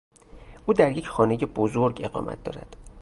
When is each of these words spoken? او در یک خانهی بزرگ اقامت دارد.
او 0.65 0.73
در 0.73 0.91
یک 0.97 1.07
خانهی 1.07 1.45
بزرگ 1.45 2.01
اقامت 2.03 2.43
دارد. 2.43 2.75